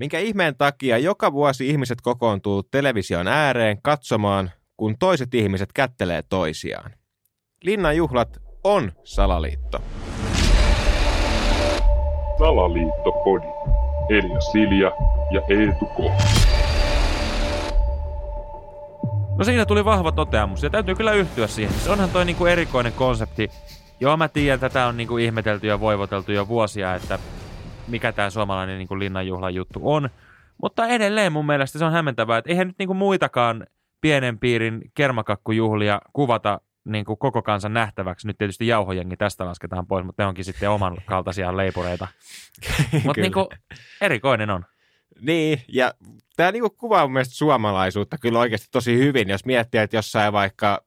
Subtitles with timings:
[0.00, 6.90] Minkä ihmeen takia joka vuosi ihmiset kokoontuu television ääreen katsomaan, kun toiset ihmiset kättelee toisiaan?
[7.62, 9.78] Linnan juhlat on salaliitto.
[12.38, 13.46] Salaliittopodi.
[14.10, 14.92] Elia Silja
[15.30, 15.98] ja Eetu K.
[19.38, 21.74] No siinä tuli vahva toteamus ja täytyy kyllä yhtyä siihen.
[21.74, 23.50] Se onhan toi niinku erikoinen konsepti.
[24.00, 27.18] Joo, mä tiedän, tätä on niinku ihmetelty ja voivoteltu jo vuosia, että
[27.88, 30.10] mikä tämä suomalainen niinku linnanjuhlan juttu on.
[30.62, 33.66] Mutta edelleen mun mielestä se on hämmentävää, että eihän nyt niinku muitakaan
[34.00, 38.26] pienen piirin kermakakkujuhlia kuvata niin kuin koko kansan nähtäväksi.
[38.26, 42.08] Nyt tietysti jauhojengi tästä lasketaan pois, mutta ne onkin sitten oman kaltaisia leipureita.
[43.04, 43.46] mutta niin kuin,
[44.00, 44.64] erikoinen on.
[45.20, 45.94] Niin, ja
[46.36, 50.84] tämä niinku kuvaa mun mielestä suomalaisuutta kyllä oikeasti tosi hyvin, jos miettii, että jossain vaikka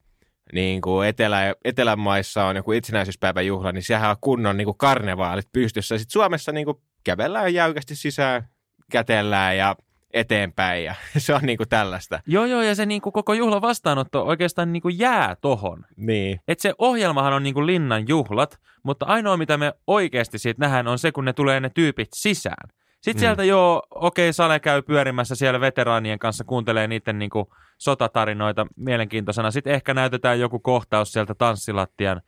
[0.54, 5.48] niin kuin Etelä, Etelämaissa on joku itsenäisyyspäivän juhla, niin siellä on kunnon niin kuin karnevaalit
[5.54, 5.98] pystyssä.
[5.98, 8.48] Sitten Suomessa niin kuin kävellään jäykästi sisään,
[8.92, 9.76] kätellään ja
[10.14, 12.20] eteenpäin ja se on niinku tällaista.
[12.28, 15.86] Joo, joo, ja se niinku koko juhlan vastaanotto oikeastaan niinku jää tohon.
[15.96, 16.42] Niin.
[16.48, 21.00] Et se ohjelmahan on niinku linnan juhlat, mutta ainoa mitä me oikeasti siitä nähdään on
[21.00, 22.70] se, kun ne tulee ne tyypit sisään.
[23.02, 23.20] Sitten mm.
[23.20, 29.52] sieltä joo, okei, okay, Sale käy pyörimässä siellä veteraanien kanssa, kuuntelee niiden niinku sotatarinoita mielenkiintoisena.
[29.52, 32.22] Sitten ehkä näytetään joku kohtaus sieltä tanssilattian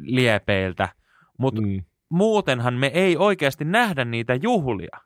[0.00, 0.88] liepeiltä,
[1.38, 1.84] mutta mm.
[2.10, 4.98] Muutenhan me ei oikeasti nähdä niitä juhlia.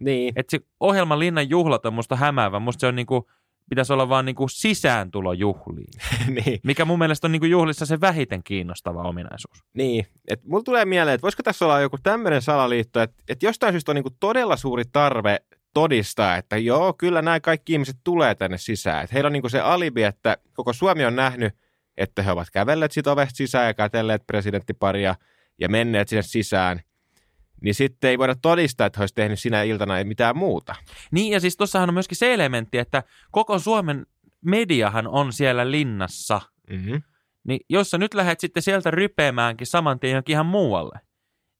[0.00, 0.32] Niin.
[0.36, 2.58] Että se ohjelman linnan juhlat on musta hämäävä.
[2.58, 3.30] Musta se on niinku,
[3.70, 5.92] pitäisi olla vaan niinku sisääntulo juhliin.
[6.44, 6.60] niin.
[6.64, 9.64] Mikä mun mielestä on niinku juhlissa se vähiten kiinnostava ominaisuus.
[9.74, 10.06] Niin.
[10.28, 13.92] Et mulla tulee mieleen, että voisiko tässä olla joku tämmöinen salaliitto, että, että jostain syystä
[13.92, 15.38] on niinku todella suuri tarve
[15.74, 19.04] todistaa, että joo, kyllä nämä kaikki ihmiset tulee tänne sisään.
[19.04, 21.54] Että heillä on niinku se alibi, että koko Suomi on nähnyt,
[21.96, 25.14] että he ovat kävelleet sit ovesta sisään ja kätelleet presidenttiparia
[25.58, 26.80] ja menneet sinne sisään
[27.60, 30.74] niin sitten ei voida todistaa, että he olisi tehnyt sinä iltana mitään muuta.
[31.10, 34.06] Niin, ja siis tuossahan on myöskin se elementti, että koko Suomen
[34.44, 36.40] mediahan on siellä linnassa.
[36.70, 37.02] Mm-hmm.
[37.48, 41.00] Niin jos sä nyt lähdet sitten sieltä rypeämäänkin saman tien johonkin ihan muualle,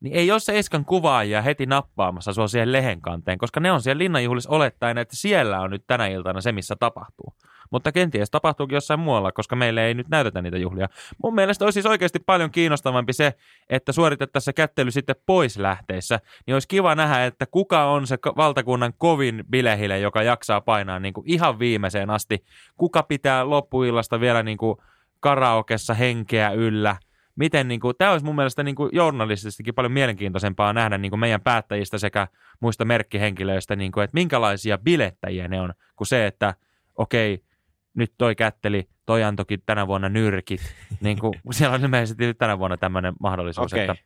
[0.01, 3.83] niin ei ole se Eskan kuvaajia heti nappaamassa sua siihen lehen kanteen, koska ne on
[3.83, 7.35] siellä linnanjuhlissa olettaen, että siellä on nyt tänä iltana se, missä tapahtuu.
[7.71, 10.89] Mutta kenties tapahtuukin jossain muualla, koska meille ei nyt näytetä niitä juhlia.
[11.23, 13.35] Mun mielestä olisi siis oikeasti paljon kiinnostavampi se,
[13.71, 16.21] että suoritettaisiin se kättely sitten pois lähteissä.
[16.47, 21.15] Niin olisi kiva nähdä, että kuka on se valtakunnan kovin bilehile, joka jaksaa painaa niin
[21.15, 22.45] kuin ihan viimeiseen asti.
[22.77, 24.77] Kuka pitää loppuillasta vielä niin kuin
[25.21, 26.97] karaokessa henkeä yllä–
[27.39, 31.21] miten niin kuin, tämä olisi mun mielestä niin kuin journalistisestikin paljon mielenkiintoisempaa nähdä niin kuin
[31.21, 32.29] meidän päättäjistä sekä
[32.61, 36.55] muista merkkihenkilöistä, niin kuin, että minkälaisia bilettäjiä ne on, kuin se, että
[36.97, 37.45] okei,
[37.99, 40.61] nyt toi kätteli, toi antoikin tänä vuonna nyrkit.
[41.01, 43.85] niin kuin, siellä on ilmeisesti tänä vuonna tämmöinen mahdollisuus, okay.
[43.85, 43.97] että,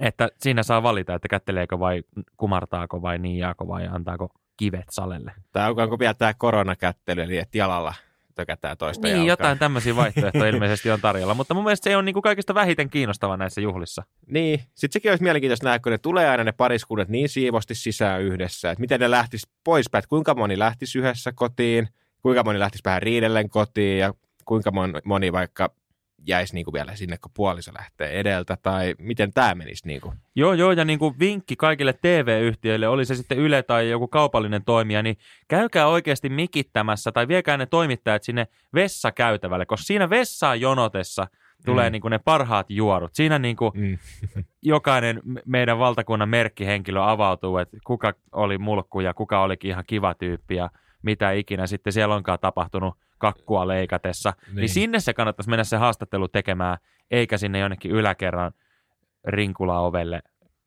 [0.00, 2.02] että siinä saa valita, että kätteleekö vai
[2.36, 5.32] kumartaako vai niijaako vai antaako kivet salelle.
[5.52, 7.94] Tai onko vielä tämä koronakättely, eli että jalalla
[8.34, 9.32] tökätään toista Niin, jalkaa.
[9.32, 12.90] jotain tämmöisiä vaihtoehtoja ilmeisesti on tarjolla, mutta mun mielestä se on niin kuin kaikista vähiten
[12.90, 14.02] kiinnostava näissä juhlissa.
[14.26, 18.22] Niin, sitten sekin olisi mielenkiintoista nähdä, kun ne tulee aina ne pariskunnat niin siivosti sisään
[18.22, 21.88] yhdessä, että miten ne lähtisi poispäin, että kuinka moni lähtisi yhdessä kotiin,
[22.22, 24.72] kuinka moni lähtisi vähän riidellen kotiin ja kuinka
[25.04, 25.70] moni vaikka
[26.26, 29.86] jäisi niin kuin vielä sinne, kun puoliso lähtee edeltä, tai miten tämä menisi?
[29.86, 30.14] Niin kuin?
[30.34, 34.64] Joo, joo, ja niin kuin vinkki kaikille TV-yhtiöille, oli se sitten Yle tai joku kaupallinen
[34.64, 35.16] toimija, niin
[35.48, 41.26] käykää oikeasti mikittämässä tai viekää ne toimittajat sinne vessakäytävälle, koska siinä vessaan jonotessa
[41.64, 41.92] tulee mm.
[41.92, 43.14] niin kuin ne parhaat juorut.
[43.14, 43.98] Siinä niin kuin mm.
[44.62, 50.54] jokainen meidän valtakunnan merkkihenkilö avautuu, että kuka oli mulkku ja kuka olikin ihan kiva tyyppi
[50.54, 50.70] ja
[51.02, 54.56] mitä ikinä sitten siellä onkaan tapahtunut kakkua leikatessa, niin.
[54.56, 56.78] niin sinne se kannattaisi mennä se haastattelu tekemään,
[57.10, 58.52] eikä sinne jonnekin yläkerran
[59.24, 60.22] rinkula-ovelle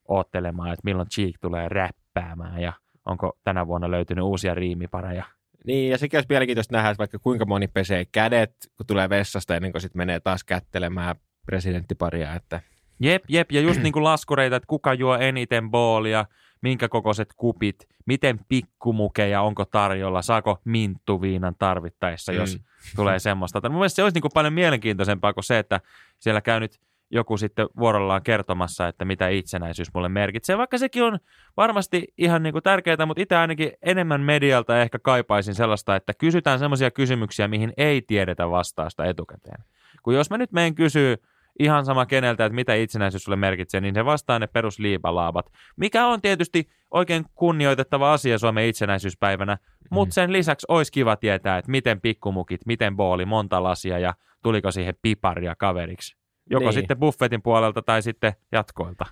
[0.07, 2.73] oottelemaan, että milloin Cheek tulee räppäämään ja
[3.05, 5.23] onko tänä vuonna löytynyt uusia riimipareja.
[5.65, 9.55] Niin, ja sekin olisi mielenkiintoista nähdä, että vaikka kuinka moni pesee kädet, kun tulee vessasta
[9.55, 11.15] ennen kuin sitten menee taas kättelemään
[11.45, 12.35] presidenttiparia.
[12.35, 12.61] Että...
[12.99, 16.25] Jep, jep, ja just niin kuin laskureita, että kuka juo eniten boolia,
[16.61, 22.63] minkä kokoiset kupit, miten pikkumukeja onko tarjolla, saako minttuviinan tarvittaessa, jos mm.
[22.95, 23.69] tulee semmoista.
[23.69, 25.81] Mun mielestä se olisi niin kuin paljon mielenkiintoisempaa kuin se, että
[26.19, 26.79] siellä käy nyt
[27.11, 30.57] joku sitten vuorollaan kertomassa, että mitä itsenäisyys mulle merkitsee.
[30.57, 31.19] Vaikka sekin on
[31.57, 36.59] varmasti ihan niin kuin tärkeää, mutta itse ainakin enemmän medialta ehkä kaipaisin sellaista, että kysytään
[36.59, 39.63] semmoisia kysymyksiä, mihin ei tiedetä vastausta etukäteen.
[40.03, 41.17] Kun jos mä nyt menen kysyä
[41.59, 45.45] ihan sama keneltä, että mitä itsenäisyys sulle merkitsee, niin se vastaa ne perusliipalaavat.
[45.77, 49.87] Mikä on tietysti oikein kunnioitettava asia Suomen itsenäisyyspäivänä, mm.
[49.91, 54.13] mutta sen lisäksi olisi kiva tietää, että miten pikkumukit, miten booli, monta lasia ja
[54.43, 56.15] tuliko siihen piparia kaveriksi.
[56.49, 56.73] Joko niin.
[56.73, 59.05] sitten buffetin puolelta tai sitten jatkoilta.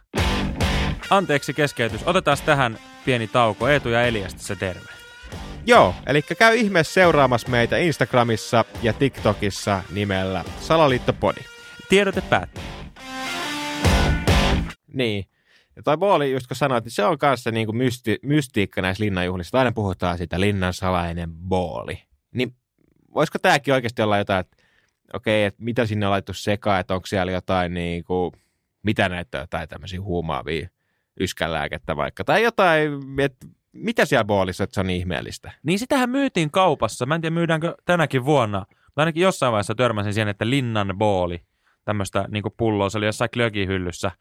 [1.10, 2.08] Anteeksi keskeytys.
[2.08, 3.68] Otetaan tähän pieni tauko.
[3.68, 4.90] Eetu ja Eliasta se terve.
[5.66, 11.53] Joo, eli käy ihmeessä seuraamassa meitä Instagramissa ja TikTokissa nimellä Salaliittopodi.
[11.90, 12.64] Tiedote päättyy.
[14.94, 15.26] Niin.
[15.76, 19.04] Ja toi booli, just kun sanoit, niin se on kanssa niin kuin mysti, mystiikka näissä
[19.04, 19.58] linnanjuhlissa.
[19.58, 22.04] Aina puhutaan siitä linnan salainen booli.
[22.32, 22.56] Niin
[23.14, 24.58] voisiko tämäkin oikeasti olla jotain, että
[25.14, 28.32] okei, että mitä sinne on laittu sekaan, että onko siellä jotain niin kuin,
[28.84, 30.70] mitä näitä jotain tämmöisiä huumaavia
[31.20, 35.52] yskänlääkettä vaikka, tai jotain, että mitä siellä boolissa, että se on niin ihmeellistä?
[35.64, 37.06] Niin sitähän myytiin kaupassa.
[37.06, 38.66] Mä en tiedä, myydäänkö tänäkin vuonna.
[38.70, 41.42] Mä ainakin jossain vaiheessa törmäsin siihen, että linnan booli,
[41.86, 44.12] tämmöistä niin pulloa, se oli jossain klögihyllyssä,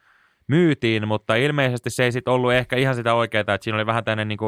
[0.47, 4.05] myytiin, mutta ilmeisesti se ei sitten ollut ehkä ihan sitä oikeaa, että siinä oli vähän
[4.05, 4.38] tämmöinen niin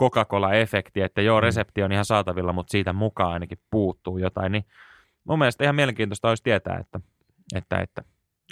[0.00, 4.64] Coca-Cola-efekti, että joo, resepti on ihan saatavilla, mutta siitä mukaan ainakin puuttuu jotain, niin
[5.24, 7.00] mun mielestä ihan mielenkiintoista olisi tietää, että,
[7.54, 8.02] että, että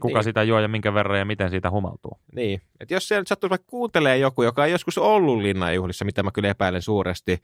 [0.03, 0.25] kuka Niin.
[0.25, 2.21] sitä juo ja minkä verran ja miten siitä humaltuu.
[2.35, 6.23] Niin, että jos siellä nyt sattuu vaikka kuuntelee joku, joka on joskus ollut linnanjuhlissa, mitä
[6.23, 7.43] mä kyllä epäilen suuresti,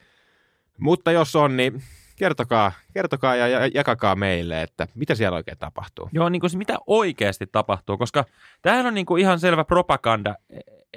[0.79, 1.83] mutta jos on, niin
[2.17, 6.09] kertokaa, kertokaa ja ja jakakaa meille, että mitä siellä oikein tapahtuu.
[6.13, 8.25] Joo, niin kuin se mitä oikeasti tapahtuu, koska
[8.63, 10.35] tämähän on niin kuin ihan selvä propaganda.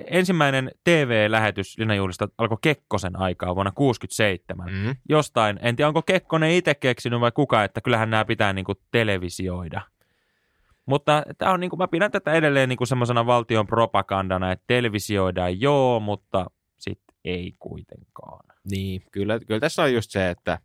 [0.08, 4.70] Ensimmäinen TV-lähetys Linnanjuhlista alkoi Kekkosen aikaa vuonna 1967.
[4.70, 4.88] Mm.
[4.88, 4.96] Mm.
[5.10, 8.78] Jostain, en tiedä onko Kekkonen itse keksinyt vai kuka, että kyllähän nämä pitää niin kuin
[8.92, 9.82] televisioida.
[10.86, 14.64] Mutta tämä on niin kuin, mä pidän tätä edelleen niin kuin semmoisena valtion propagandana, että
[14.68, 16.46] televisioidaan joo, mutta
[16.78, 18.46] sitten ei kuitenkaan.
[18.70, 20.60] Niin, kyllä, kyllä tässä on just se, että,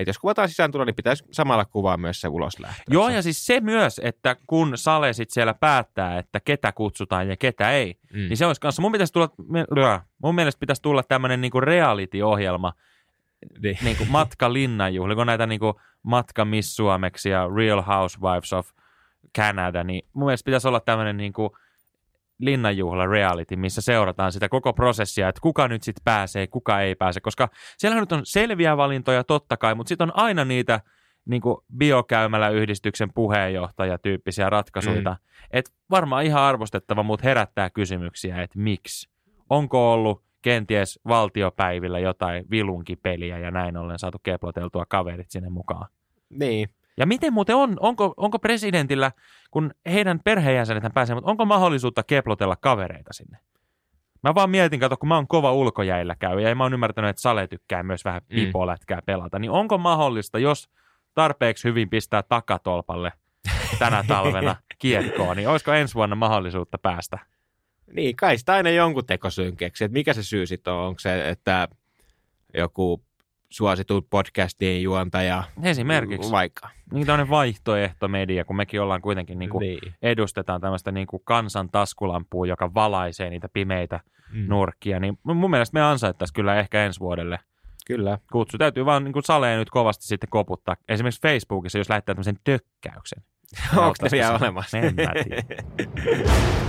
[0.00, 2.82] että jos kuvataan sisääntulo, niin pitäisi samalla kuvaa myös se uloslähtö.
[2.90, 7.36] Joo, ja siis se myös, että kun Sale sit siellä päättää, että ketä kutsutaan ja
[7.36, 8.18] ketä ei, mm.
[8.18, 9.30] Niin se olisi kanssa, mun, pitäisi tulla,
[10.22, 12.72] mun mielestä pitäisi tulla tämmöinen niinku reality-ohjelma,
[13.62, 13.78] niin.
[13.84, 18.70] niinku Matka Linnanjuhli, kun näitä niinku Matka Miss Suomeksi ja Real Housewives of
[19.36, 21.56] Canada, niin mun mielestä pitäisi olla tämmöinen niinku
[22.38, 27.20] linnanjuhla reality, missä seurataan sitä koko prosessia, että kuka nyt sitten pääsee, kuka ei pääse,
[27.20, 27.48] koska
[27.78, 30.80] siellä nyt on selviä valintoja totta kai, mutta sitten on aina niitä
[31.24, 31.42] niin
[31.76, 35.16] biokäymäläyhdistyksen puheenjohtajatyyppisiä ratkaisuja, mm.
[35.50, 39.10] että varmaan ihan arvostettava, mutta herättää kysymyksiä, että miksi?
[39.50, 45.88] Onko ollut kenties valtiopäivillä jotain vilunkipeliä ja näin ollen saatu keploteltua kaverit sinne mukaan?
[46.30, 46.68] niin.
[46.98, 49.12] Ja miten muuten on, onko, onko presidentillä,
[49.50, 53.38] kun heidän perheenjäsenethän pääsee, mutta onko mahdollisuutta keplotella kavereita sinne?
[54.22, 57.22] Mä vaan mietin, kato, kun mä oon kova ulkojäillä käy, ja mä oon ymmärtänyt, että
[57.22, 58.34] Sale tykkää myös vähän Mm.
[58.34, 60.70] pipolätkää pelata, niin onko mahdollista, jos
[61.14, 63.12] tarpeeksi hyvin pistää takatolpalle
[63.78, 67.18] tänä talvena kiekkoon, niin olisiko ensi vuonna mahdollisuutta päästä?
[67.92, 69.84] Niin, kai sitä aina jonkun tekosyyn keksi.
[69.84, 70.86] Että mikä se syy sitten on?
[70.86, 71.68] Onko se, että
[72.54, 73.04] joku
[73.50, 76.30] suosittu podcastin juontaja Esimerkiksi.
[76.32, 76.68] vaikka?
[76.92, 79.94] Niin tämmöinen vaihtoehtomedia, kun mekin ollaan kuitenkin niin kuin niin.
[80.02, 84.00] edustetaan tämmöistä niin kuin kansan taskulampua, joka valaisee niitä pimeitä
[84.32, 84.44] Mm.
[84.48, 87.38] nurkkia, niin mun mielestä me ansaittaisiin kyllä ehkä ensi vuodelle
[87.86, 88.18] Kyllä.
[88.32, 88.58] kutsu.
[88.58, 90.76] Täytyy vaan niin kuin saleen nyt kovasti sitten koputtaa.
[90.88, 93.22] Esimerkiksi Facebookissa, jos lähettää tämmöisen tökkäyksen.
[93.70, 94.44] Onko ne Auttaisiko vielä se?
[94.44, 94.78] olemassa?
[94.78, 95.42] En mä tiedä.